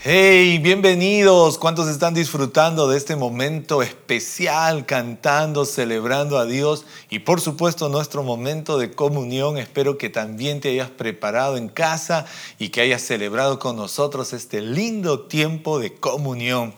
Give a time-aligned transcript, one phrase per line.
[0.00, 1.58] Hey, bienvenidos.
[1.58, 6.84] ¿Cuántos están disfrutando de este momento especial, cantando, celebrando a Dios?
[7.10, 9.58] Y por supuesto nuestro momento de comunión.
[9.58, 12.26] Espero que también te hayas preparado en casa
[12.60, 16.74] y que hayas celebrado con nosotros este lindo tiempo de comunión.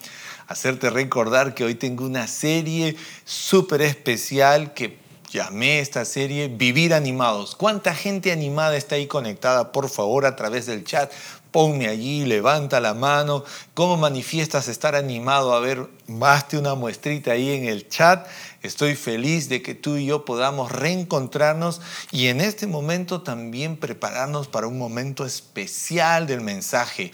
[0.47, 4.99] Hacerte recordar que hoy tengo una serie súper especial que
[5.30, 7.55] llamé esta serie Vivir Animados.
[7.55, 9.70] ¿Cuánta gente animada está ahí conectada?
[9.73, 11.12] Por favor, a través del chat,
[11.53, 13.45] ponme allí, levanta la mano.
[13.75, 15.55] ¿Cómo manifiestas estar animado?
[15.55, 18.27] A ver, baste una muestrita ahí en el chat.
[18.62, 24.48] Estoy feliz de que tú y yo podamos reencontrarnos y en este momento también prepararnos
[24.48, 27.12] para un momento especial del mensaje.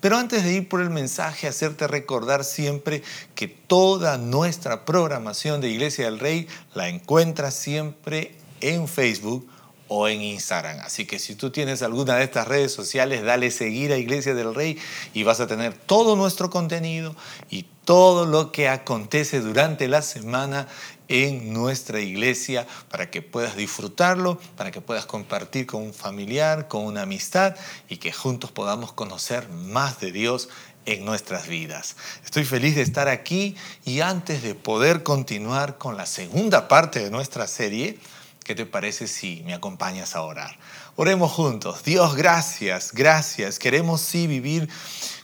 [0.00, 3.02] Pero antes de ir por el mensaje, hacerte recordar siempre
[3.34, 9.48] que toda nuestra programación de Iglesia del Rey la encuentras siempre en Facebook
[9.88, 10.80] o en Instagram.
[10.80, 14.54] Así que si tú tienes alguna de estas redes sociales, dale seguir a Iglesia del
[14.54, 14.78] Rey
[15.14, 17.16] y vas a tener todo nuestro contenido
[17.50, 20.68] y todo lo que acontece durante la semana
[21.08, 26.84] en nuestra iglesia para que puedas disfrutarlo, para que puedas compartir con un familiar, con
[26.84, 27.56] una amistad
[27.88, 30.48] y que juntos podamos conocer más de Dios
[30.86, 31.96] en nuestras vidas.
[32.24, 37.10] Estoy feliz de estar aquí y antes de poder continuar con la segunda parte de
[37.10, 37.98] nuestra serie,
[38.44, 40.56] ¿qué te parece si me acompañas a orar?
[40.96, 41.84] Oremos juntos.
[41.84, 43.58] Dios, gracias, gracias.
[43.58, 44.68] Queremos sí vivir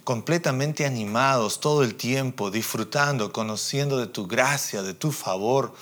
[0.05, 5.75] completamente animados todo el tiempo, disfrutando, conociendo de tu gracia, de tu favor,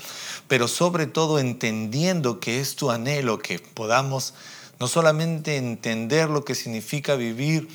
[0.49, 4.35] pero sobre todo entendiendo que es tu anhelo que podamos
[4.79, 7.69] no solamente entender lo que significa vivir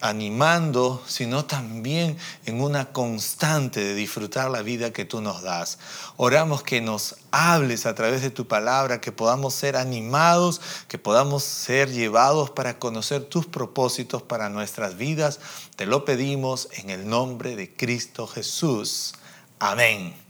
[0.00, 5.78] animando, sino también en una constante de disfrutar la vida que tú nos das.
[6.16, 11.44] Oramos que nos hables a través de tu palabra, que podamos ser animados, que podamos
[11.44, 15.40] ser llevados para conocer tus propósitos para nuestras vidas.
[15.76, 19.14] Te lo pedimos en el nombre de Cristo Jesús.
[19.58, 20.27] Amén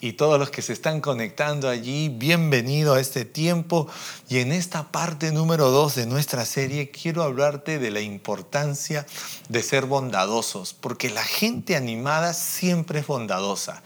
[0.00, 3.86] y todos los que se están conectando allí, bienvenido a este tiempo.
[4.28, 9.06] Y en esta parte número dos de nuestra serie quiero hablarte de la importancia
[9.48, 13.82] de ser bondadosos, porque la gente animada siempre es bondadosa.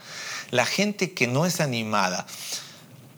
[0.51, 2.25] La gente que no es animada,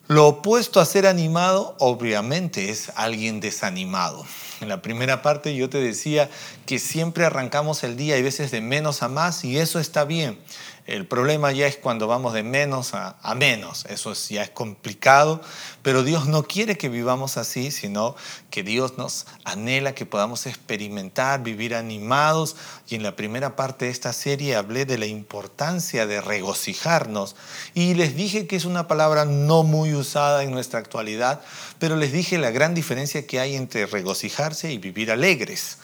[0.08, 4.26] lo opuesto a ser animado, obviamente, es alguien desanimado.
[4.62, 6.30] En la primera parte yo te decía
[6.66, 10.40] que siempre arrancamos el día y veces de menos a más y eso está bien.
[10.88, 13.86] El problema ya es cuando vamos de menos a, menos.
[13.90, 15.42] Eso ya es complicado,
[15.82, 18.16] pero Dios no quiere que vivamos así, sino
[18.50, 22.56] que Dios nos anhela que podamos experimentar, vivir animados.
[22.88, 27.36] Y en la primera parte de esta serie hablé de la importancia de regocijarnos.
[27.74, 31.42] Y les dije que es una palabra no muy usada en nuestra actualidad,
[31.80, 35.80] pero les dije la gran diferencia que hay entre regocijarse y vivir alegres.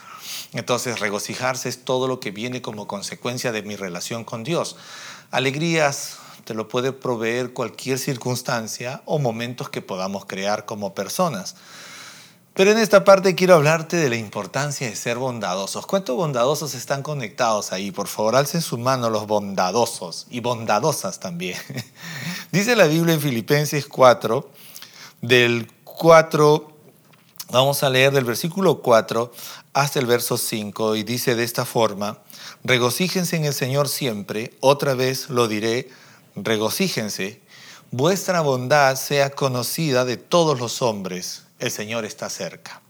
[0.53, 4.75] Entonces, regocijarse es todo lo que viene como consecuencia de mi relación con Dios.
[5.31, 11.55] Alegrías te lo puede proveer cualquier circunstancia o momentos que podamos crear como personas.
[12.53, 15.87] Pero en esta parte quiero hablarte de la importancia de ser bondadosos.
[15.87, 17.89] ¿Cuántos bondadosos están conectados ahí?
[17.89, 21.57] Por favor, alcen su mano los bondadosos y bondadosas también.
[22.51, 24.47] Dice la Biblia en Filipenses 4,
[25.21, 26.73] del 4
[27.53, 29.31] Vamos a leer del versículo 4
[29.73, 32.19] hasta el verso 5 y dice de esta forma,
[32.63, 35.89] regocíjense en el Señor siempre, otra vez lo diré,
[36.35, 37.41] regocíjense,
[37.91, 42.81] vuestra bondad sea conocida de todos los hombres, el Señor está cerca.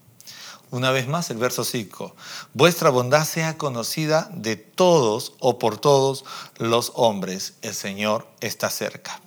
[0.71, 2.16] Una vez más el verso 5,
[2.53, 6.25] vuestra bondad sea conocida de todos o por todos
[6.57, 9.21] los hombres, el Señor está cerca.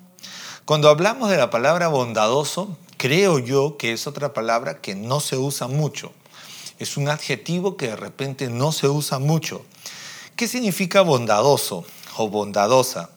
[0.65, 5.37] Cuando hablamos de la palabra bondadoso, creo yo que es otra palabra que no se
[5.37, 6.13] usa mucho.
[6.79, 9.65] Es un adjetivo que de repente no se usa mucho.
[10.37, 11.85] ¿Qué significa bondadoso
[12.17, 13.11] o bondadosa?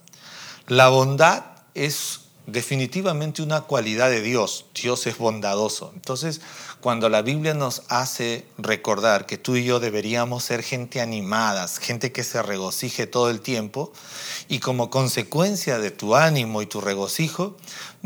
[0.68, 1.44] La bondad
[1.74, 4.66] es definitivamente una cualidad de Dios.
[4.74, 5.92] Dios es bondadoso.
[5.96, 6.42] Entonces,
[6.82, 12.12] cuando la Biblia nos hace recordar que tú y yo deberíamos ser gente animada, gente
[12.12, 13.92] que se regocije todo el tiempo,
[14.48, 17.58] y como consecuencia de tu ánimo y tu regocijo,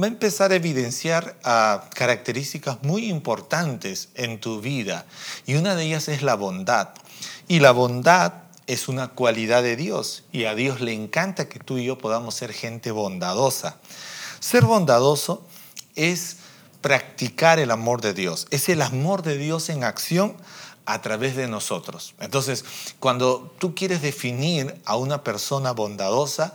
[0.02, 5.06] va a empezar a evidenciar ah, características muy importantes en tu vida.
[5.46, 6.90] Y una de ellas es la bondad.
[7.48, 8.34] Y la bondad
[8.68, 12.36] es una cualidad de Dios y a Dios le encanta que tú y yo podamos
[12.36, 13.78] ser gente bondadosa.
[14.40, 15.46] Ser bondadoso
[15.96, 16.38] es
[16.84, 20.36] practicar el amor de Dios, es el amor de Dios en acción
[20.86, 22.14] a través de nosotros.
[22.20, 22.66] Entonces,
[23.00, 26.54] cuando tú quieres definir a una persona bondadosa,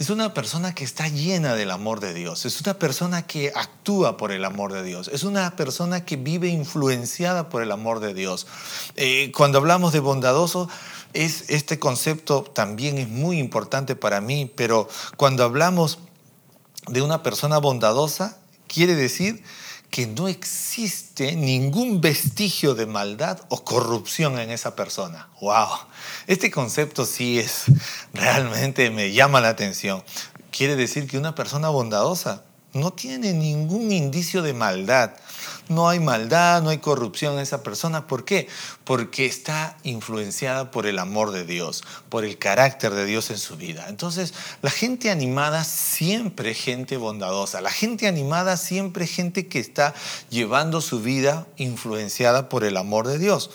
[0.00, 4.16] es una persona que está llena del amor de Dios, es una persona que actúa
[4.16, 8.12] por el amor de Dios, es una persona que vive influenciada por el amor de
[8.12, 8.48] Dios.
[8.96, 10.68] Eh, cuando hablamos de bondadoso,
[11.12, 16.00] es, este concepto también es muy importante para mí, pero cuando hablamos
[16.88, 18.39] de una persona bondadosa,
[18.72, 19.42] quiere decir
[19.90, 25.28] que no existe ningún vestigio de maldad o corrupción en esa persona.
[25.40, 25.68] ¡Wow!
[26.28, 27.64] Este concepto sí es,
[28.14, 30.04] realmente me llama la atención.
[30.52, 35.10] Quiere decir que una persona bondadosa no tiene ningún indicio de maldad.
[35.70, 38.08] No hay maldad, no hay corrupción en esa persona.
[38.08, 38.48] ¿Por qué?
[38.82, 43.56] Porque está influenciada por el amor de Dios, por el carácter de Dios en su
[43.56, 43.86] vida.
[43.88, 47.60] Entonces, la gente animada siempre es gente bondadosa.
[47.60, 49.94] La gente animada siempre es gente que está
[50.28, 53.52] llevando su vida influenciada por el amor de Dios.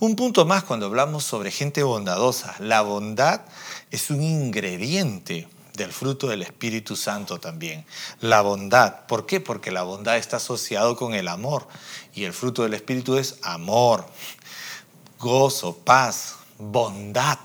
[0.00, 2.56] Un punto más cuando hablamos sobre gente bondadosa.
[2.58, 3.42] La bondad
[3.92, 7.84] es un ingrediente del fruto del Espíritu Santo también.
[8.20, 9.06] La bondad.
[9.06, 9.40] ¿Por qué?
[9.40, 11.66] Porque la bondad está asociado con el amor.
[12.14, 14.06] Y el fruto del Espíritu es amor,
[15.18, 17.38] gozo, paz, bondad.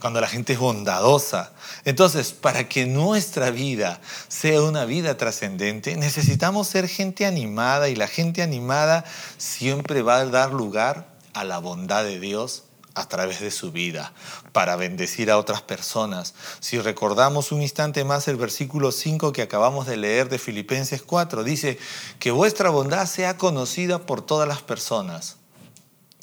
[0.00, 1.52] Cuando la gente es bondadosa.
[1.84, 8.08] Entonces, para que nuestra vida sea una vida trascendente, necesitamos ser gente animada y la
[8.08, 9.04] gente animada
[9.36, 14.12] siempre va a dar lugar a la bondad de Dios a través de su vida
[14.52, 16.34] para bendecir a otras personas.
[16.60, 21.44] Si recordamos un instante más el versículo 5 que acabamos de leer de Filipenses 4,
[21.44, 21.78] dice
[22.18, 25.36] que vuestra bondad sea conocida por todas las personas.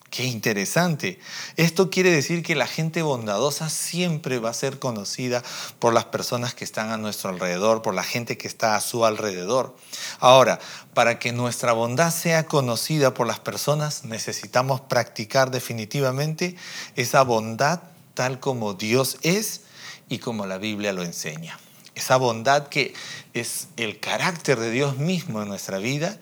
[0.10, 1.20] Qué interesante.
[1.56, 5.44] Esto quiere decir que la gente bondadosa siempre va a ser conocida
[5.78, 9.06] por las personas que están a nuestro alrededor, por la gente que está a su
[9.06, 9.76] alrededor.
[10.20, 10.60] Ahora,
[10.96, 16.56] para que nuestra bondad sea conocida por las personas, necesitamos practicar definitivamente
[16.96, 17.82] esa bondad
[18.16, 19.62] tal como Dios es
[20.10, 21.60] y como la Biblia lo enseña.
[21.94, 22.96] Esa bondad que
[23.36, 26.18] es el carácter de Dios mismo en nuestra vida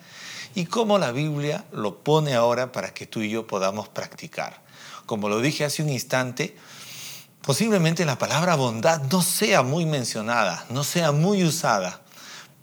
[0.57, 4.63] y cómo la Biblia lo pone ahora para que tú y yo podamos practicar.
[5.05, 6.57] Como lo dije hace un instante,
[7.43, 12.01] posiblemente la palabra bondad no sea muy mencionada, no sea muy usada,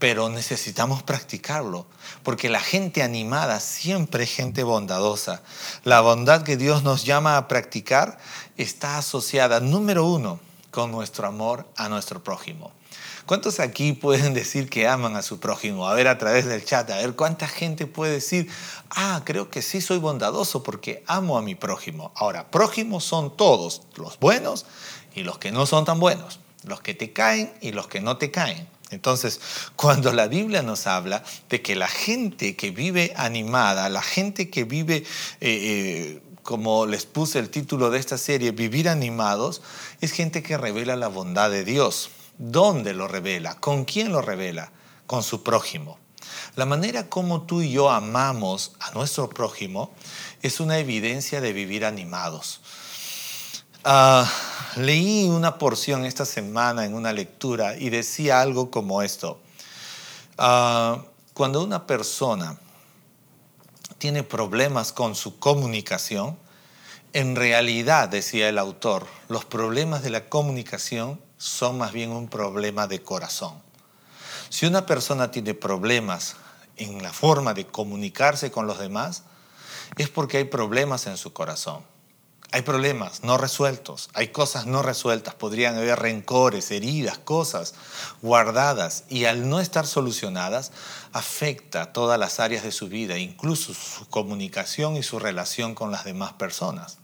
[0.00, 1.86] pero necesitamos practicarlo,
[2.24, 5.42] porque la gente animada siempre es gente bondadosa.
[5.84, 8.18] La bondad que Dios nos llama a practicar
[8.56, 10.40] está asociada, número uno,
[10.72, 12.72] con nuestro amor a nuestro prójimo.
[13.26, 15.88] ¿Cuántos aquí pueden decir que aman a su prójimo?
[15.88, 18.50] A ver a través del chat, a ver cuánta gente puede decir,
[18.90, 22.12] ah, creo que sí soy bondadoso porque amo a mi prójimo.
[22.16, 24.66] Ahora, prójimos son todos, los buenos
[25.14, 28.18] y los que no son tan buenos, los que te caen y los que no
[28.18, 28.68] te caen.
[28.90, 29.40] Entonces,
[29.76, 34.64] cuando la Biblia nos habla de que la gente que vive animada, la gente que
[34.64, 35.04] vive, eh,
[35.40, 39.62] eh, como les puse el título de esta serie, vivir animados,
[40.02, 42.10] es gente que revela la bondad de Dios.
[42.38, 43.60] ¿Dónde lo revela?
[43.60, 44.72] ¿Con quién lo revela?
[45.06, 45.98] Con su prójimo.
[46.56, 49.92] La manera como tú y yo amamos a nuestro prójimo
[50.42, 52.60] es una evidencia de vivir animados.
[53.84, 54.30] Ah,
[54.76, 59.40] leí una porción esta semana en una lectura y decía algo como esto.
[60.38, 61.02] Ah,
[61.34, 62.58] cuando una persona
[63.98, 66.38] tiene problemas con su comunicación,
[67.12, 72.86] en realidad, decía el autor, los problemas de la comunicación son más bien un problema
[72.86, 73.60] de corazón.
[74.48, 76.36] Si una persona tiene problemas
[76.76, 79.24] en la forma de comunicarse con los demás,
[79.98, 81.84] es porque hay problemas en su corazón.
[82.50, 87.74] Hay problemas no resueltos, hay cosas no resueltas, podrían haber rencores, heridas, cosas
[88.22, 90.72] guardadas y al no estar solucionadas
[91.12, 96.04] afecta todas las áreas de su vida, incluso su comunicación y su relación con las
[96.04, 96.98] demás personas.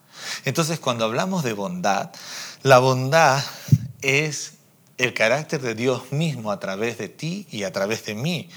[0.45, 2.11] Entonces cuando hablamos de bondad,
[2.63, 3.43] la bondad
[4.03, 4.55] es
[4.99, 8.51] el carácter de Dios mismo a través de ti y a través de mí.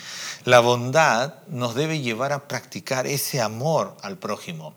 [0.44, 4.76] La bondad nos debe llevar a practicar ese amor al prójimo.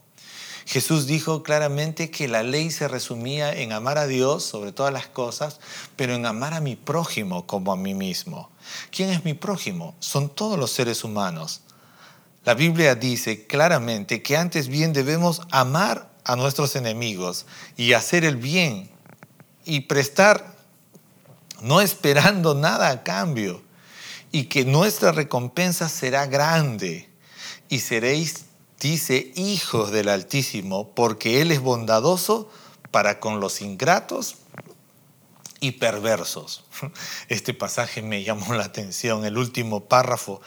[0.65, 5.07] Jesús dijo claramente que la ley se resumía en amar a Dios sobre todas las
[5.07, 5.61] cosas,
[5.95, 8.51] pero en amar a mi prójimo como a mí mismo.
[8.91, 9.95] ¿Quién es mi prójimo?
[10.01, 11.63] Son todos los seres humanos.
[12.45, 17.47] La Biblia dice claramente que antes bien debemos amar a nuestros enemigos
[17.77, 18.91] y hacer el bien
[19.65, 20.56] y prestar
[21.61, 23.63] no esperando nada a cambio,
[24.33, 27.09] y que nuestra recompensa será grande,
[27.69, 28.47] y seréis,
[28.81, 32.51] dice, hijos del Altísimo, porque Él es bondadoso
[32.91, 34.37] para con los ingratos
[35.61, 36.65] y perversos.
[37.29, 40.41] Este pasaje me llamó la atención, el último párrafo,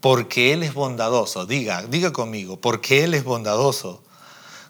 [0.00, 4.02] porque Él es bondadoso, diga, diga conmigo, porque Él es bondadoso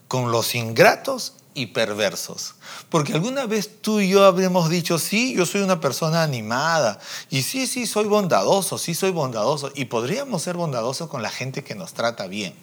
[0.08, 2.54] con los ingratos y perversos.
[2.88, 6.98] Porque alguna vez tú y yo habremos dicho, sí, yo soy una persona animada,
[7.30, 11.62] y sí, sí, soy bondadoso, sí, soy bondadoso, y podríamos ser bondadosos con la gente
[11.64, 12.54] que nos trata bien,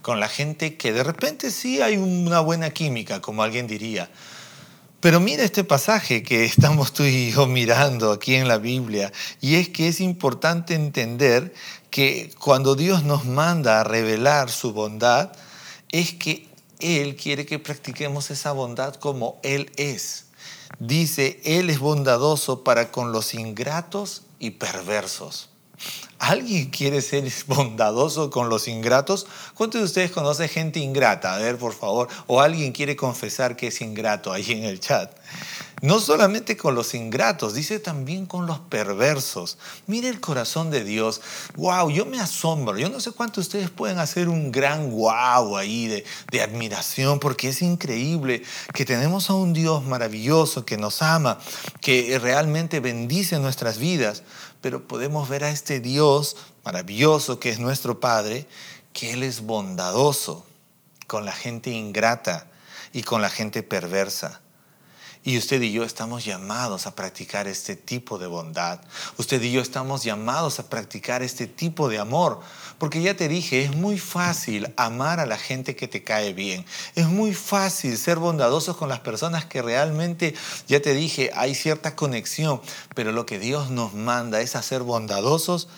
[0.00, 4.10] con la gente que de repente sí hay una buena química, como alguien diría.
[5.00, 9.56] Pero mira este pasaje que estamos tú y yo mirando aquí en la Biblia, y
[9.56, 11.52] es que es importante entender
[11.90, 15.32] que cuando Dios nos manda a revelar su bondad,
[15.90, 16.51] es que
[16.82, 20.26] él quiere que practiquemos esa bondad como Él es.
[20.78, 25.48] Dice, Él es bondadoso para con los ingratos y perversos.
[26.18, 29.26] ¿Alguien quiere ser bondadoso con los ingratos?
[29.54, 31.34] ¿Cuántos de ustedes conocen gente ingrata?
[31.34, 32.08] A ver, por favor.
[32.26, 35.12] O alguien quiere confesar que es ingrato ahí en el chat.
[35.82, 39.58] No solamente con los ingratos, dice también con los perversos.
[39.88, 41.20] Mire el corazón de Dios.
[41.56, 42.78] Wow, yo me asombro.
[42.78, 47.18] Yo no sé cuántos de ustedes pueden hacer un gran wow ahí de, de admiración,
[47.18, 51.40] porque es increíble que tenemos a un Dios maravilloso que nos ama,
[51.80, 54.22] que realmente bendice nuestras vidas,
[54.60, 58.46] pero podemos ver a este Dios maravilloso que es nuestro Padre,
[58.92, 60.46] que Él es bondadoso
[61.08, 62.46] con la gente ingrata
[62.92, 64.42] y con la gente perversa.
[65.24, 68.80] Y usted y yo estamos llamados a practicar este tipo de bondad.
[69.18, 72.40] Usted y yo estamos llamados a practicar este tipo de amor.
[72.78, 76.66] Porque ya te dije, es muy fácil amar a la gente que te cae bien.
[76.96, 80.34] Es muy fácil ser bondadosos con las personas que realmente,
[80.66, 82.60] ya te dije, hay cierta conexión.
[82.96, 85.68] Pero lo que Dios nos manda es a ser bondadosos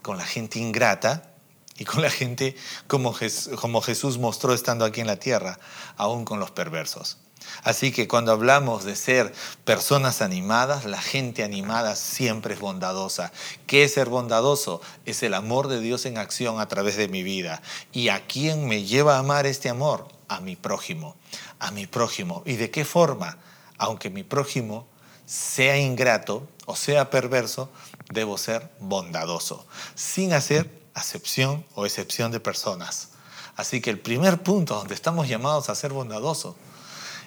[0.00, 1.34] con la gente ingrata
[1.76, 2.56] y con la gente
[2.86, 5.58] como, Jesús mostró estando aquí en la tierra,
[5.96, 7.18] aún con los perversos.
[7.62, 9.32] Así que cuando hablamos de ser
[9.64, 13.32] personas animadas, la gente animada siempre es bondadosa.
[13.66, 14.80] ¿Qué es ser bondadoso?
[15.06, 17.62] Es el amor de Dios en acción a través de mi vida.
[17.92, 20.08] ¿Y a quién me lleva a amar este amor?
[20.28, 21.16] A mi prójimo,
[21.58, 22.42] a mi prójimo.
[22.44, 23.38] ¿Y de qué forma?
[23.78, 24.86] Aunque mi prójimo
[25.26, 27.70] sea ingrato o sea perverso,
[28.12, 33.08] debo ser bondadoso, sin hacer acepción o excepción de personas.
[33.56, 36.56] Así que el primer punto donde estamos llamados a ser bondadosos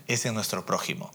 [0.07, 1.11] es en nuestro prójimo.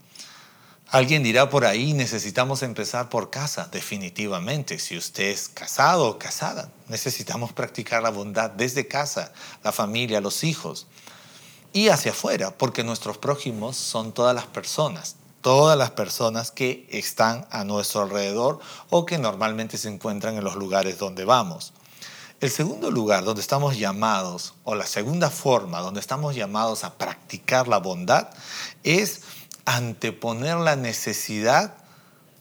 [0.92, 4.78] Alguien dirá por ahí, necesitamos empezar por casa, definitivamente.
[4.78, 9.32] Si usted es casado o casada, necesitamos practicar la bondad desde casa,
[9.64, 10.86] la familia, los hijos
[11.72, 17.46] y hacia afuera, porque nuestros prójimos son todas las personas, todas las personas que están
[17.50, 21.72] a nuestro alrededor o que normalmente se encuentran en los lugares donde vamos.
[22.42, 27.68] El segundo lugar donde estamos llamados, o la segunda forma donde estamos llamados a practicar
[27.68, 28.30] la bondad,
[28.82, 29.20] es
[29.64, 31.76] anteponer la necesidad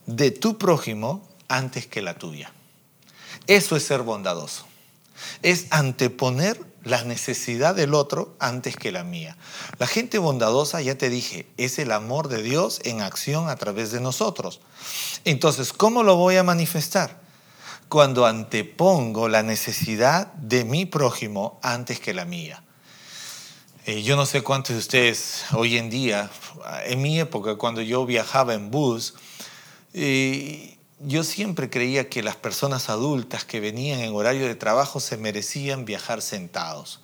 [0.06, 2.52] de tu prójimo antes que la tuya.
[3.46, 4.66] Eso es ser bondadoso.
[5.42, 9.36] Es anteponer la necesidad del otro antes que la mía.
[9.78, 13.92] La gente bondadosa, ya te dije, es el amor de Dios en acción a través
[13.92, 14.62] de nosotros.
[15.24, 17.21] Entonces, ¿cómo lo voy a manifestar?
[17.92, 22.64] Cuando antepongo la necesidad de mi prójimo antes que la mía.
[23.84, 26.30] Eh, yo no sé cuántos de ustedes hoy en día,
[26.86, 29.12] en mi época, cuando yo viajaba en bus,
[29.92, 35.18] eh, yo siempre creía que las personas adultas que venían en horario de trabajo se
[35.18, 37.00] merecían viajar sentados.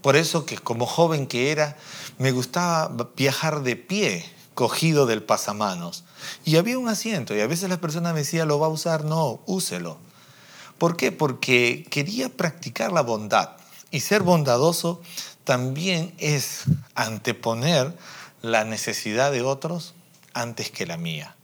[0.00, 1.76] Por eso que como joven que era,
[2.18, 6.04] me gustaba viajar de pie, cogido del pasamanos.
[6.44, 9.04] Y había un asiento y a veces la persona me decía, ¿lo va a usar?
[9.04, 9.98] No, úselo.
[10.78, 11.12] ¿Por qué?
[11.12, 13.50] Porque quería practicar la bondad.
[13.90, 15.00] Y ser bondadoso
[15.44, 16.64] también es
[16.94, 17.96] anteponer
[18.42, 19.94] la necesidad de otros
[20.32, 21.36] antes que la mía.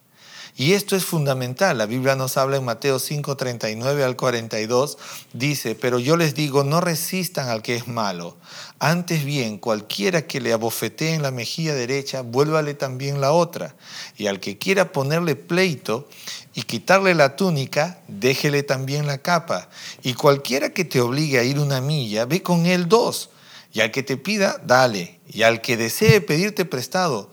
[0.61, 1.79] Y esto es fundamental.
[1.79, 4.99] La Biblia nos habla en Mateo 5, 39 al 42.
[5.33, 8.37] Dice, pero yo les digo, no resistan al que es malo.
[8.79, 13.75] Antes bien, cualquiera que le abofetee en la mejilla derecha, vuélvale también la otra.
[14.19, 16.07] Y al que quiera ponerle pleito
[16.53, 19.71] y quitarle la túnica, déjele también la capa.
[20.03, 23.31] Y cualquiera que te obligue a ir una milla, ve con él dos.
[23.73, 25.21] Y al que te pida, dale.
[25.27, 27.31] Y al que desee pedirte prestado,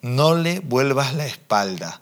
[0.00, 2.00] no le vuelvas la espalda.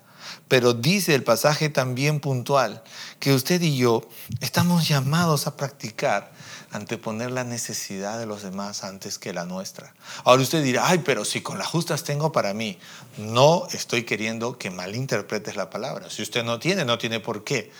[0.49, 2.83] Pero dice el pasaje también puntual
[3.19, 4.01] que usted y yo
[4.41, 6.31] estamos llamados a practicar
[6.71, 9.93] anteponer la necesidad de los demás antes que la nuestra.
[10.23, 12.77] Ahora usted dirá, ay, pero si con las justas tengo para mí,
[13.17, 16.09] no estoy queriendo que malinterpretes la palabra.
[16.09, 17.71] Si usted no tiene, no tiene por qué.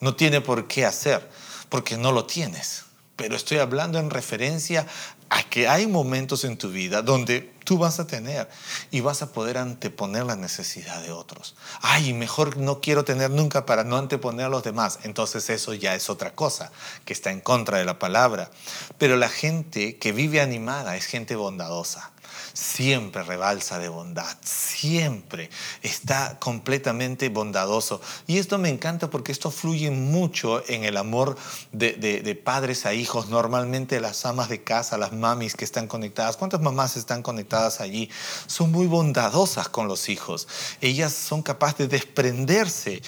[0.00, 1.28] No tiene por qué hacer,
[1.68, 2.84] porque no lo tienes.
[3.16, 4.86] Pero estoy hablando en referencia
[5.30, 8.48] a que hay momentos en tu vida donde tú vas a tener
[8.90, 11.54] y vas a poder anteponer la necesidad de otros.
[11.82, 15.00] Ay, mejor no quiero tener nunca para no anteponer a los demás.
[15.02, 16.72] Entonces eso ya es otra cosa
[17.04, 18.50] que está en contra de la palabra.
[18.96, 22.10] Pero la gente que vive animada es gente bondadosa
[22.58, 25.48] siempre rebalsa de bondad, siempre
[25.80, 28.00] está completamente bondadoso.
[28.26, 31.36] Y esto me encanta porque esto fluye mucho en el amor
[31.70, 36.36] de, padres a hijos, normalmente las amas de casa, las mamis que están conectadas.
[36.36, 38.10] ¿Cuántas mamás están conectadas allí?
[38.48, 40.48] Son muy bondadosas con los hijos.
[40.80, 43.02] Ellas son capaces de desprenderse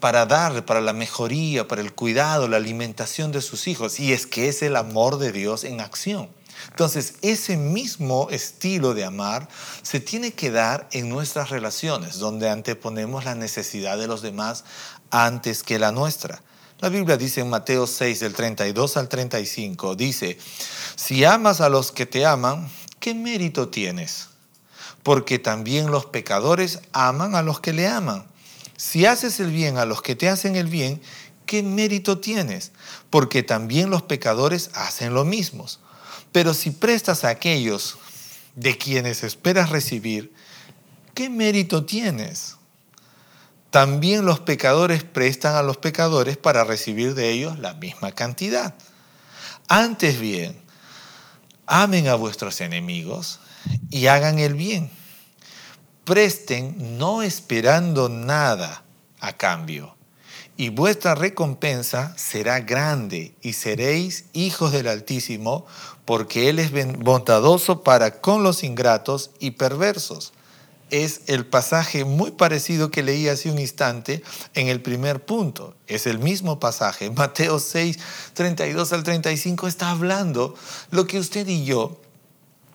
[0.00, 4.00] para dar, para la mejoría, para el cuidado, la alimentación de sus hijos.
[4.00, 6.28] Y es que es el amor de Dios en acción.
[6.70, 9.48] Entonces, ese mismo estilo de amar
[9.82, 14.64] se tiene que dar en nuestras relaciones, donde anteponemos la necesidad de los demás
[15.10, 16.42] antes que la nuestra.
[16.80, 20.38] La Biblia dice en Mateo 6, del 32 al 35, dice,
[20.94, 24.28] si amas a los que te aman, ¿qué mérito tienes?
[25.02, 28.26] Porque también los pecadores aman a los que le aman.
[28.76, 31.02] Si haces el bien a los que te hacen el bien,
[31.46, 32.70] ¿qué mérito tienes?
[33.10, 35.66] Porque también los pecadores hacen lo mismo.
[36.32, 37.98] Pero si prestas a aquellos
[38.54, 40.32] de quienes esperas recibir,
[41.14, 42.56] ¿qué mérito tienes?
[43.70, 48.74] También los pecadores prestan a los pecadores para recibir de ellos la misma cantidad.
[49.68, 50.58] Antes bien,
[51.66, 53.40] amen a vuestros enemigos
[53.90, 54.90] y hagan el bien.
[56.04, 58.84] Presten no esperando nada
[59.20, 59.97] a cambio
[60.58, 65.64] y vuestra recompensa será grande y seréis hijos del Altísimo,
[66.04, 70.32] porque Él es bondadoso para con los ingratos y perversos.
[70.90, 74.24] Es el pasaje muy parecido que leí hace un instante
[74.54, 75.76] en el primer punto.
[75.86, 77.08] Es el mismo pasaje.
[77.16, 77.96] Mateo 6,
[78.34, 80.56] 32 al 35 está hablando
[80.90, 82.00] lo que usted y yo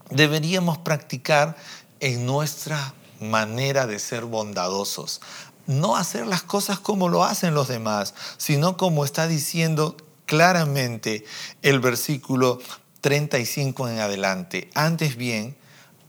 [0.10, 1.58] deberíamos practicar
[2.00, 5.20] en nuestra manera de ser bondadosos
[5.68, 11.26] no hacer las cosas como lo hacen los demás, sino como está diciendo claramente
[11.62, 12.60] el versículo
[13.02, 14.70] 35 en adelante.
[14.74, 15.56] Antes bien,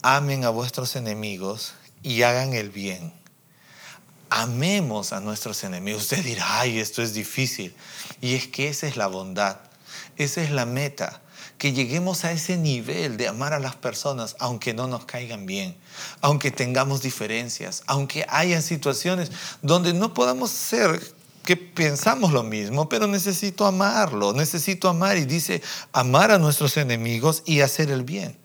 [0.01, 3.13] amen a vuestros enemigos y hagan el bien.
[4.29, 6.03] Amemos a nuestros enemigos.
[6.03, 7.75] Usted dirá, ay, esto es difícil.
[8.21, 9.57] Y es que esa es la bondad,
[10.17, 11.21] esa es la meta
[11.57, 15.75] que lleguemos a ese nivel de amar a las personas aunque no nos caigan bien,
[16.21, 20.99] aunque tengamos diferencias, aunque haya situaciones donde no podamos ser
[21.43, 25.61] que pensamos lo mismo, pero necesito amarlo, necesito amar y dice
[25.93, 28.37] amar a nuestros enemigos y hacer el bien.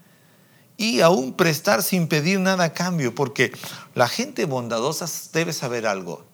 [0.77, 3.53] Y aún prestar sin pedir nada a cambio, porque
[3.95, 6.25] la gente bondadosa debe saber algo.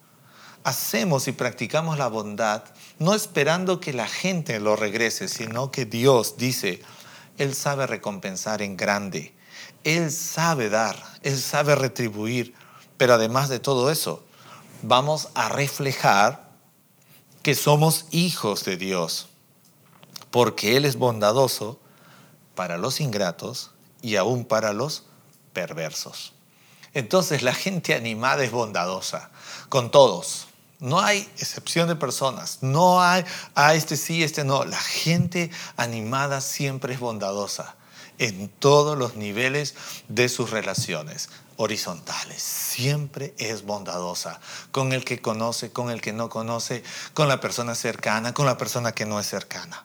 [0.62, 2.64] Hacemos y practicamos la bondad
[2.98, 6.82] no esperando que la gente lo regrese, sino que Dios dice,
[7.38, 9.34] Él sabe recompensar en grande,
[9.84, 12.54] Él sabe dar, Él sabe retribuir,
[12.96, 14.24] pero además de todo eso,
[14.82, 16.50] vamos a reflejar
[17.42, 19.28] que somos hijos de Dios,
[20.30, 21.78] porque Él es bondadoso
[22.54, 25.04] para los ingratos y aún para los
[25.52, 26.32] perversos.
[26.94, 29.30] Entonces la gente animada es bondadosa
[29.68, 30.46] con todos,
[30.78, 32.58] no hay excepción de personas.
[32.62, 34.64] No hay, a este sí, este no.
[34.64, 37.76] La gente animada siempre es bondadosa
[38.18, 39.74] en todos los niveles
[40.08, 42.42] de sus relaciones horizontales.
[42.42, 46.82] Siempre es bondadosa con el que conoce, con el que no conoce,
[47.14, 49.84] con la persona cercana, con la persona que no es cercana.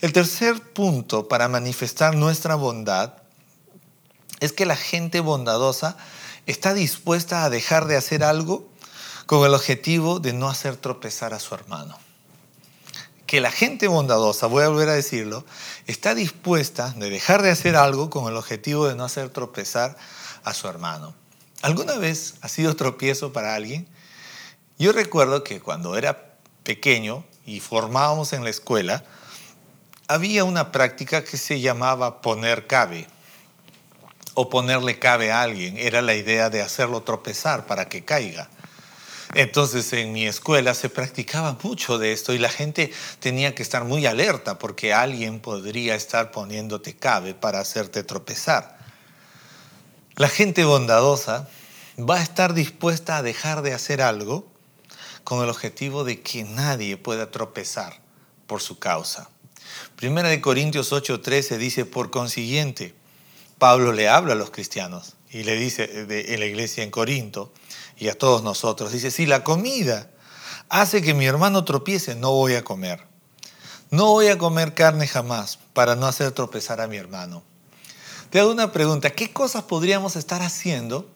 [0.00, 3.14] El tercer punto para manifestar nuestra bondad
[4.40, 5.96] es que la gente bondadosa
[6.44, 8.68] está dispuesta a dejar de hacer algo
[9.26, 11.98] con el objetivo de no hacer tropezar a su hermano.
[13.26, 15.44] Que la gente bondadosa, voy a volver a decirlo,
[15.88, 19.96] está dispuesta de dejar de hacer algo con el objetivo de no hacer tropezar
[20.44, 21.12] a su hermano.
[21.62, 23.88] ¿Alguna vez ha sido tropiezo para alguien?
[24.78, 29.02] Yo recuerdo que cuando era pequeño y formábamos en la escuela,
[30.06, 33.08] había una práctica que se llamaba poner cabe
[34.34, 35.76] o ponerle cabe a alguien.
[35.78, 38.48] Era la idea de hacerlo tropezar para que caiga.
[39.38, 43.84] Entonces en mi escuela se practicaba mucho de esto y la gente tenía que estar
[43.84, 48.78] muy alerta porque alguien podría estar poniéndote cabe para hacerte tropezar.
[50.14, 51.50] La gente bondadosa
[51.98, 54.50] va a estar dispuesta a dejar de hacer algo
[55.22, 58.00] con el objetivo de que nadie pueda tropezar
[58.46, 59.28] por su causa.
[59.96, 62.94] Primera de Corintios 8:13 dice, por consiguiente,
[63.58, 67.52] Pablo le habla a los cristianos y le dice en la iglesia en Corinto,
[67.96, 68.92] y a todos nosotros.
[68.92, 70.10] Dice, si la comida
[70.68, 73.06] hace que mi hermano tropiece, no voy a comer.
[73.90, 77.42] No voy a comer carne jamás para no hacer tropezar a mi hermano.
[78.30, 79.10] te hago una pregunta.
[79.10, 81.08] ¿Qué cosas podríamos estar haciendo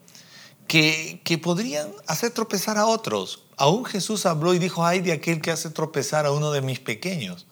[0.68, 3.42] que, que podrían hacer tropezar a otros?
[3.56, 6.78] Aún Jesús habló y dijo, ay de aquel que hace tropezar a uno de mis
[6.78, 7.46] pequeños.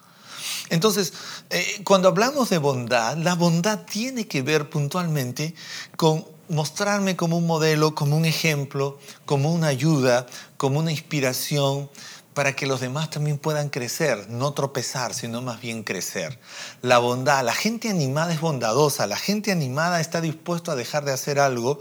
[0.70, 1.12] Entonces,
[1.50, 5.54] eh, cuando hablamos de bondad, la bondad tiene que ver puntualmente
[5.96, 11.90] con mostrarme como un modelo, como un ejemplo, como una ayuda, como una inspiración
[12.38, 16.38] para que los demás también puedan crecer, no tropezar, sino más bien crecer.
[16.82, 21.12] La bondad, la gente animada es bondadosa, la gente animada está dispuesta a dejar de
[21.12, 21.80] hacer algo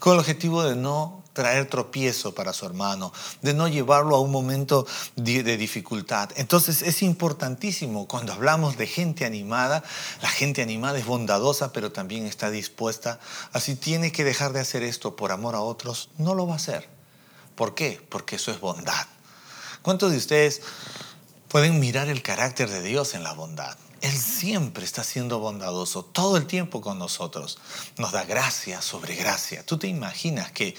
[0.00, 4.30] con el objetivo de no traer tropiezo para su hermano, de no llevarlo a un
[4.30, 6.30] momento de, dificultad.
[6.36, 9.84] Entonces es importantísimo cuando hablamos de gente animada,
[10.22, 13.20] la gente animada es bondadosa, pero también está dispuesta,
[13.52, 16.56] así tiene que dejar de hacer esto por amor a otros, no lo va a
[16.56, 16.88] hacer.
[17.56, 18.00] ¿Por qué?
[18.08, 19.06] Porque eso es bondad.
[19.82, 20.62] ¿Cuántos de ustedes
[21.48, 23.76] pueden mirar el carácter de Dios en la bondad?
[24.00, 27.58] Él siempre está siendo bondadoso, todo el tiempo con nosotros.
[27.96, 29.64] Nos da gracia sobre gracia.
[29.64, 30.76] Tú te imaginas que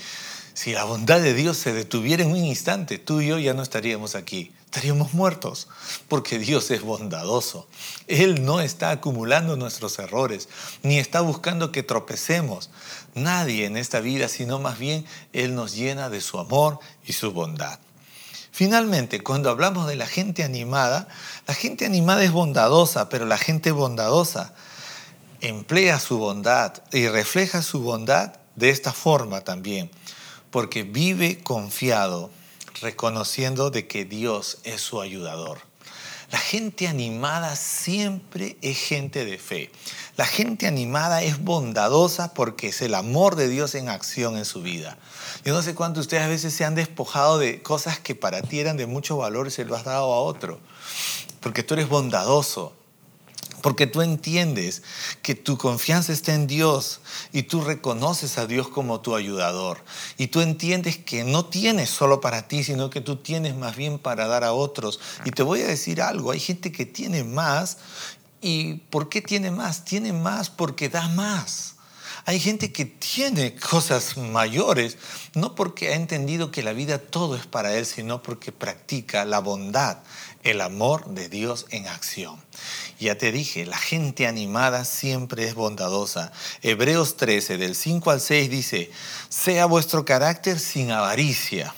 [0.56, 3.62] si la bondad de Dios se detuviera en un instante, tú y yo ya no
[3.62, 5.68] estaríamos aquí, estaríamos muertos,
[6.08, 7.68] porque Dios es bondadoso.
[8.08, 10.48] Él no está acumulando nuestros errores,
[10.82, 12.70] ni está buscando que tropecemos.
[13.16, 17.34] Nadie en esta vida, sino más bien Él nos llena de su amor y su
[17.34, 17.78] bondad.
[18.54, 21.10] Finalmente, cuando hablamos de la gente animada,
[21.48, 24.54] la gente animada es bondadosa, pero la gente bondadosa
[25.42, 29.92] emplea su bondad y refleja su bondad de esta forma también
[30.56, 32.32] porque vive confiado,
[32.80, 35.58] reconociendo de que Dios es su ayudador.
[36.32, 39.70] La gente animada siempre es gente de fe.
[40.16, 44.62] La gente animada es bondadosa porque es el amor de Dios en acción en su
[44.62, 44.98] vida.
[45.44, 48.42] Yo no sé cuántos de ustedes a veces se han despojado de cosas que para
[48.42, 50.62] ti eran de mucho valor y se lo has dado a otro.
[51.42, 52.72] Porque tú eres bondadoso,
[53.66, 54.84] porque tú entiendes
[55.24, 57.02] que tu confianza está en Dios
[57.34, 59.80] y tú reconoces a Dios como tu ayudador.
[60.20, 63.98] Y tú entiendes que no tienes solo para ti, sino que tú tienes más bien
[63.98, 65.00] para dar a otros.
[65.24, 67.80] Y te voy a decir algo, hay gente que tiene más.
[68.40, 69.84] ¿Y por qué tiene más?
[69.84, 71.74] Tiene más porque da más.
[72.28, 74.98] Hay gente que tiene cosas mayores,
[75.34, 79.40] no porque ha entendido que la vida todo es para él, sino porque practica la
[79.40, 79.98] bondad,
[80.46, 82.40] el amor de Dios en acción.
[83.00, 86.32] Ya te dije, la gente animada siempre es bondadosa.
[86.62, 88.92] Hebreos 13, del 5 al 6 dice,
[89.28, 91.74] sea vuestro carácter sin avaricia,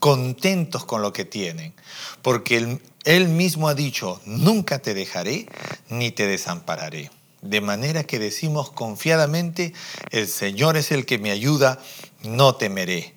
[0.00, 1.72] contentos con lo que tienen,
[2.20, 5.46] porque él, él mismo ha dicho, nunca te dejaré
[5.88, 7.10] ni te desampararé.
[7.42, 9.72] De manera que decimos confiadamente,
[10.10, 11.78] el Señor es el que me ayuda,
[12.22, 13.14] no temeré.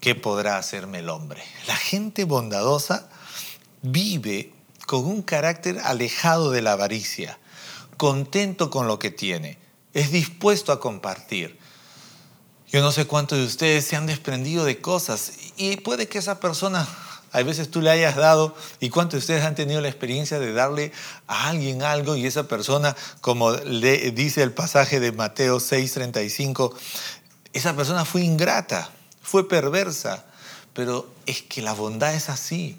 [0.00, 1.42] ¿Qué podrá hacerme el hombre?
[1.66, 3.10] La gente bondadosa
[3.82, 4.52] vive
[4.86, 7.38] con un carácter alejado de la avaricia,
[7.96, 9.58] contento con lo que tiene,
[9.94, 11.58] es dispuesto a compartir.
[12.68, 16.38] Yo no sé cuántos de ustedes se han desprendido de cosas y puede que esa
[16.38, 16.88] persona,
[17.32, 20.52] a veces tú le hayas dado, y cuántos de ustedes han tenido la experiencia de
[20.52, 20.92] darle
[21.26, 26.72] a alguien algo y esa persona, como le dice el pasaje de Mateo 6:35,
[27.52, 28.90] esa persona fue ingrata,
[29.20, 30.24] fue perversa,
[30.72, 32.78] pero es que la bondad es así.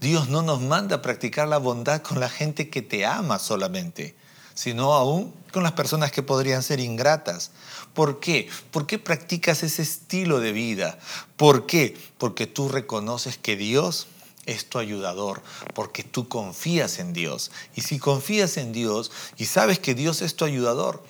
[0.00, 4.14] Dios no nos manda a practicar la bondad con la gente que te ama solamente,
[4.54, 7.50] sino aún con las personas que podrían ser ingratas.
[7.94, 8.48] ¿Por qué?
[8.70, 10.98] ¿Por qué practicas ese estilo de vida?
[11.36, 11.96] ¿Por qué?
[12.18, 14.06] Porque tú reconoces que Dios
[14.44, 15.42] es tu ayudador,
[15.74, 17.50] porque tú confías en Dios.
[17.74, 21.02] Y si confías en Dios y sabes que Dios es tu ayudador,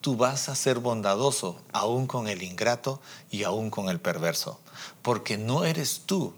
[0.00, 3.00] tú vas a ser bondadoso aún con el ingrato
[3.30, 4.58] y aún con el perverso,
[5.02, 6.32] porque no eres tú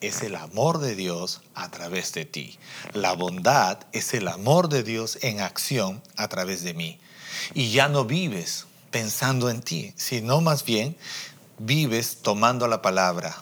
[0.00, 2.58] es el amor de Dios a través de ti.
[2.92, 6.98] La bondad es el amor de Dios en acción a través de mí.
[7.54, 10.96] Y ya no vives pensando en ti, sino más bien
[11.58, 13.36] vives tomando la palabra.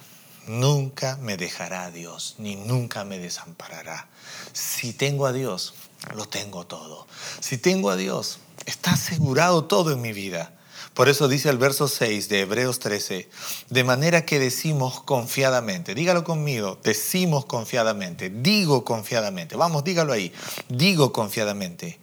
[0.47, 4.09] Nunca me dejará Dios, ni nunca me desamparará.
[4.53, 5.75] Si tengo a Dios,
[6.14, 7.07] lo tengo todo.
[7.40, 10.56] Si tengo a Dios, está asegurado todo en mi vida.
[10.97, 13.29] Por eso dice el verso 6 de Hebreos 13,
[13.69, 20.33] de manera que decimos confiadamente, dígalo conmigo, decimos confiadamente, digo confiadamente, vamos, dígalo ahí,
[20.71, 22.01] digo confiadamente,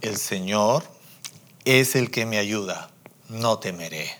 [0.00, 0.84] el Señor
[1.66, 2.88] es el que me ayuda,
[3.28, 4.10] no temeré.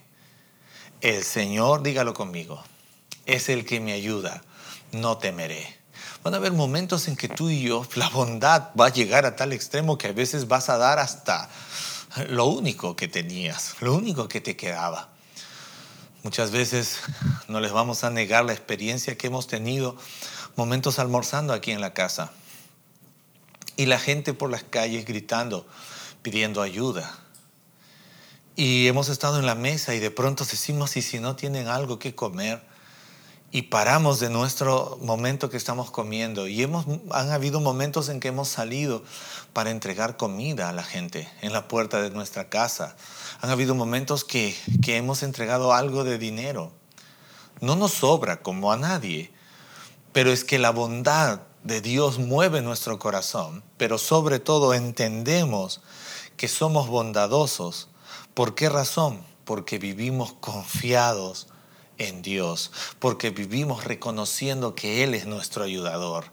[1.01, 2.63] El Señor, dígalo conmigo,
[3.25, 4.43] es el que me ayuda,
[4.93, 5.79] no temeré.
[6.23, 9.35] Van a haber momentos en que tú y yo, la bondad va a llegar a
[9.35, 11.49] tal extremo que a veces vas a dar hasta
[12.29, 15.11] lo único que tenías, lo único que te quedaba.
[16.23, 16.99] Muchas veces
[17.49, 19.97] no les vamos a negar la experiencia que hemos tenido
[20.57, 22.33] momentos almorzando aquí en la casa
[23.77, 25.67] y la gente por las calles gritando,
[26.23, 27.17] pidiendo ayuda.
[28.57, 31.99] y hemos estado en la mesa y de pronto decimos, y si no tienen algo
[31.99, 32.61] que comer,
[33.53, 38.29] y paramos de nuestro momento que estamos comiendo, y hemos, han habido momentos en que
[38.29, 39.03] hemos salido
[39.53, 42.97] para entregar comida a la gente en la puerta de nuestra casa,
[43.41, 46.73] han habido momentos que, que hemos entregado algo de dinero.
[47.61, 49.33] No nos sobra como a nadie,
[50.13, 55.83] pero es que la bondad de Dios mueve nuestro corazón, pero sobre todo entendemos
[56.37, 57.91] que somos bondadosos
[58.35, 59.23] ¿Por qué razón?
[59.45, 61.49] Porque vivimos confiados
[62.01, 66.25] en Dios, porque vivimos reconociendo que Él es nuestro ayudador.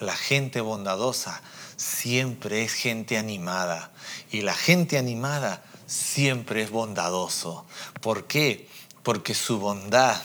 [0.00, 1.42] La gente bondadosa
[1.76, 3.92] siempre es gente animada
[4.30, 7.64] y la gente animada siempre es bondadoso.
[8.00, 8.68] ¿Por qué?
[9.04, 10.20] Porque su bondad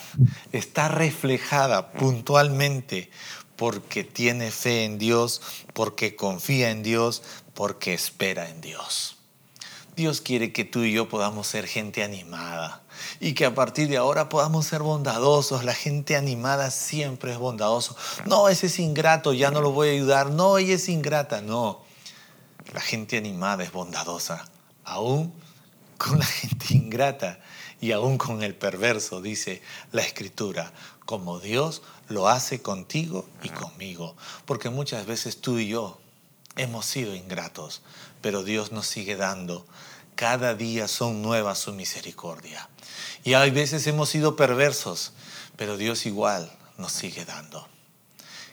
[0.52, 3.12] está reflejada puntualmente
[3.56, 5.42] porque tiene fe en Dios,
[5.74, 7.22] porque confía en Dios,
[7.54, 9.18] porque espera en Dios.
[9.96, 12.84] Dios quiere que tú y yo podamos ser gente animada
[13.20, 15.64] y que a partir de ahora podamos ser bondadosos.
[15.64, 17.96] La gente animada siempre es bondadoso.
[18.26, 20.30] No, ese es ingrato, ya no lo voy a ayudar.
[20.30, 21.42] No, ella es ingrata.
[21.42, 21.84] No,
[22.74, 24.48] la gente animada es bondadosa,
[24.84, 25.34] aún
[25.98, 27.40] con la gente ingrata
[27.80, 30.72] y aún con el perverso, dice la escritura,
[31.06, 34.16] como Dios lo hace contigo y conmigo.
[34.46, 36.00] Porque muchas veces tú y yo
[36.56, 37.82] hemos sido ingratos,
[38.22, 39.66] pero Dios nos sigue dando.
[40.18, 42.68] Cada día son nuevas su misericordia.
[43.24, 45.14] Y hay veces hemos sido perversos,
[45.58, 47.68] pero Dios igual nos sigue dando.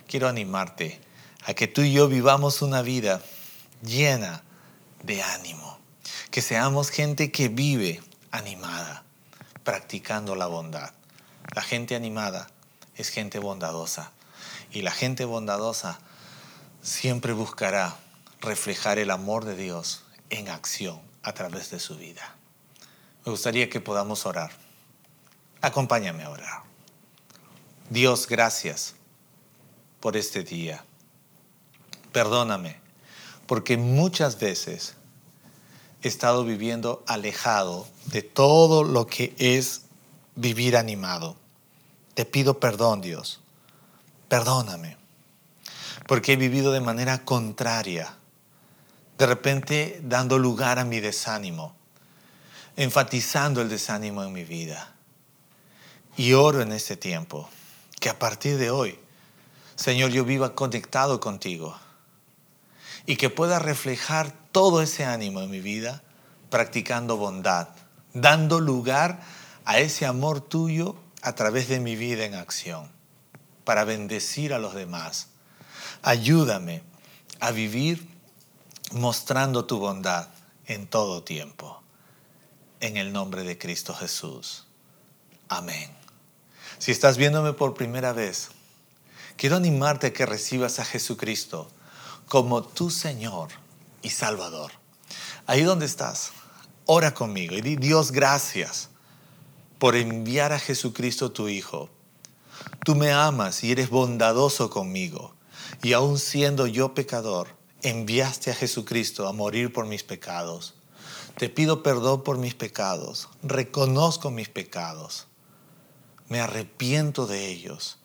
[0.07, 1.01] Quiero animarte
[1.47, 3.23] a que tú y yo vivamos una vida
[3.83, 4.43] llena
[5.05, 5.79] de ánimo,
[6.31, 9.03] que seamos gente que vive animada,
[9.63, 10.93] practicando la bondad.
[11.55, 12.47] La gente animada
[12.95, 14.13] es gente bondadosa
[14.71, 15.99] y la gente bondadosa
[16.83, 17.97] siempre buscará
[18.43, 22.37] reflejar el amor de Dios en acción a través de su vida.
[23.25, 24.51] Me gustaría que podamos orar.
[25.61, 26.63] Acompáñame a orar.
[27.89, 28.95] Dios, gracias
[30.01, 30.85] por este día.
[32.13, 32.79] Perdóname,
[33.47, 34.95] porque muchas veces
[36.03, 39.83] he estado viviendo alejado de todo lo que es
[40.37, 41.37] vivir animado.
[42.13, 43.41] Te pido perdón, Dios.
[44.29, 44.99] Perdóname,
[46.07, 48.17] porque he vivido de manera contraria
[49.19, 51.75] de repente dando lugar a mi desánimo,
[52.77, 54.95] enfatizando el desánimo en mi vida.
[56.17, 57.49] Y oro en este tiempo
[58.01, 58.99] que a partir de hoy,
[59.77, 61.77] Señor, yo viva conectado contigo
[63.07, 66.03] y que pueda reflejar todo ese ánimo en mi vida
[66.51, 67.69] practicando bondad,
[68.13, 69.21] dando lugar
[69.65, 72.91] a ese amor tuyo a través de mi vida en acción,
[73.65, 75.29] para bendecir a los demás.
[76.03, 76.83] Ayúdame
[77.41, 78.14] a vivir
[78.95, 80.29] mostrando tu bondad
[80.67, 81.83] en todo tiempo.
[82.81, 84.67] En el nombre de Cristo Jesús.
[85.49, 85.91] Amén.
[86.79, 88.51] Si estás viéndome por primera vez,
[89.37, 91.71] quiero animarte a que recibas a Jesucristo
[92.29, 93.49] como tu Señor
[94.03, 94.73] y Salvador.
[95.47, 96.33] Ahí donde estás,
[96.87, 98.91] ora conmigo y di Dios gracias
[99.79, 101.91] por enviar a Jesucristo tu Hijo.
[102.85, 105.35] Tú me amas y eres bondadoso conmigo.
[105.83, 107.49] Y aun siendo yo pecador,
[107.85, 110.75] enviaste a Jesucristo a morir por mis pecados.
[111.37, 113.29] Te pido perdón por mis pecados.
[113.43, 115.27] Reconozco mis pecados.
[116.29, 117.99] Me arrepiento de ellos.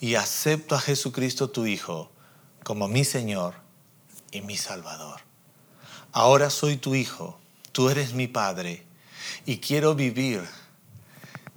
[0.00, 2.10] Y acepto a Jesucristo tu Hijo
[2.64, 3.54] como mi Señor
[4.30, 5.20] y mi Salvador.
[6.12, 7.38] Ahora soy tu Hijo.
[7.72, 8.84] Tú eres mi Padre.
[9.44, 10.48] Y quiero vivir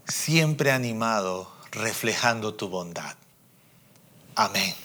[0.07, 3.15] siempre animado, reflejando tu bondad.
[4.35, 4.84] Amén.